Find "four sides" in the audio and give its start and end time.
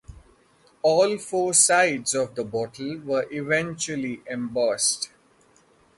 1.19-2.15